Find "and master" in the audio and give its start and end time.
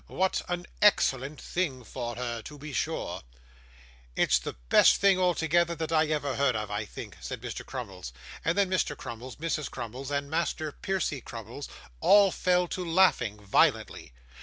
10.09-10.71